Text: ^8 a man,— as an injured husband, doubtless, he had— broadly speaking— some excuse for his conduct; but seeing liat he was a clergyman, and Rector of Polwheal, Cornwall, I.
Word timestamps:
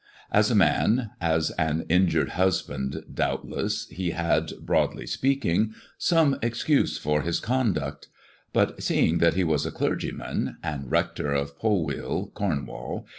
^8 0.33 0.49
a 0.49 0.55
man,— 0.55 1.11
as 1.37 1.51
an 1.59 1.85
injured 1.87 2.29
husband, 2.29 3.03
doubtless, 3.13 3.87
he 3.89 4.09
had— 4.09 4.51
broadly 4.59 5.05
speaking— 5.05 5.75
some 6.09 6.39
excuse 6.41 6.97
for 6.97 7.21
his 7.21 7.39
conduct; 7.39 8.07
but 8.51 8.81
seeing 8.81 9.19
liat 9.19 9.33
he 9.35 9.43
was 9.43 9.63
a 9.63 9.69
clergyman, 9.71 10.57
and 10.63 10.89
Rector 10.89 11.31
of 11.31 11.55
Polwheal, 11.59 12.31
Cornwall, 12.33 13.05
I. 13.05 13.09